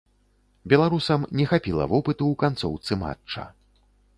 Беларусам 0.71 1.21
не 1.41 1.45
хапіла 1.53 1.83
вопыту 1.93 2.23
ў 2.31 2.35
канцоўцы 2.45 2.99
матча. 3.05 3.49